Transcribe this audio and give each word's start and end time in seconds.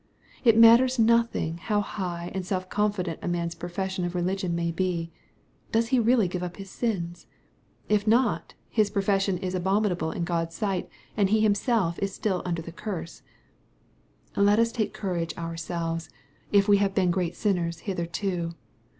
—^It 0.43 0.55
matters 0.57 0.97
nothing 0.97 1.59
how 1.59 1.79
high 1.81 2.31
and 2.33 2.43
self 2.43 2.67
confident 2.69 3.19
a 3.21 3.27
man's 3.27 3.53
profession 3.53 4.03
of 4.03 4.15
religion 4.15 4.55
may 4.55 4.71
be. 4.71 5.11
Does 5.71 5.89
he 5.89 5.99
really 5.99 6.27
give 6.27 6.41
up 6.41 6.57
his 6.57 6.71
sins? 6.71 7.27
If 7.87 8.07
not, 8.07 8.55
his 8.67 8.89
profession 8.89 9.37
is 9.37 9.53
abominable 9.53 10.09
in 10.09 10.23
God's 10.23 10.55
sight, 10.55 10.89
and 11.15 11.29
he 11.29 11.41
himself 11.41 11.99
is 11.99 12.15
still 12.15 12.41
under 12.45 12.63
the 12.63 12.71
cursei 12.71 13.21
Let 14.35 14.59
ns 14.59 14.71
take 14.71 14.91
courage 14.91 15.37
ourselves, 15.37 16.09
if 16.51 16.67
we 16.67 16.77
have 16.77 16.95
MATTHEW, 16.95 16.95
CHAP. 16.95 16.95
XXl. 16.95 16.95
275 16.95 16.95
been 16.95 17.11
great 17.11 17.35
sinners 17.35 17.79
hitherto. 17.81 18.55